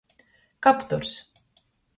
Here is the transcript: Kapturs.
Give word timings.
Kapturs. 0.65 1.13